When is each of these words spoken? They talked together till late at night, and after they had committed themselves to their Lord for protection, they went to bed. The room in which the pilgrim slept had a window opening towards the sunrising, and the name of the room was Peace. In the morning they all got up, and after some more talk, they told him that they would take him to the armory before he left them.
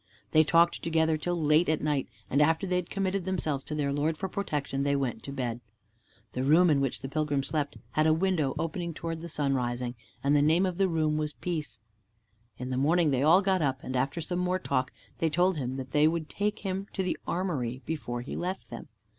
They 0.31 0.43
talked 0.43 0.81
together 0.81 1.15
till 1.15 1.35
late 1.39 1.69
at 1.69 1.79
night, 1.79 2.07
and 2.27 2.41
after 2.41 2.65
they 2.65 2.77
had 2.77 2.89
committed 2.89 3.23
themselves 3.23 3.63
to 3.65 3.75
their 3.75 3.93
Lord 3.93 4.17
for 4.17 4.27
protection, 4.27 4.81
they 4.81 4.95
went 4.95 5.21
to 5.21 5.31
bed. 5.31 5.61
The 6.31 6.41
room 6.41 6.71
in 6.71 6.81
which 6.81 7.01
the 7.01 7.07
pilgrim 7.07 7.43
slept 7.43 7.77
had 7.91 8.07
a 8.07 8.11
window 8.15 8.55
opening 8.57 8.95
towards 8.95 9.21
the 9.21 9.29
sunrising, 9.29 9.93
and 10.23 10.35
the 10.35 10.41
name 10.41 10.65
of 10.65 10.77
the 10.77 10.87
room 10.87 11.17
was 11.17 11.33
Peace. 11.33 11.81
In 12.57 12.71
the 12.71 12.77
morning 12.77 13.11
they 13.11 13.21
all 13.21 13.43
got 13.43 13.61
up, 13.61 13.83
and 13.83 13.95
after 13.95 14.21
some 14.21 14.39
more 14.39 14.57
talk, 14.57 14.91
they 15.19 15.29
told 15.29 15.57
him 15.57 15.75
that 15.77 15.91
they 15.91 16.07
would 16.07 16.29
take 16.29 16.61
him 16.65 16.87
to 16.93 17.03
the 17.03 17.15
armory 17.27 17.83
before 17.85 18.21
he 18.21 18.35
left 18.35 18.71
them. 18.71 18.87